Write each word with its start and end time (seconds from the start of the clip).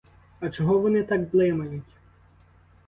А 0.39 0.49
чого 0.49 0.79
вони 0.79 1.03
так 1.03 1.31
блимають? 1.31 1.97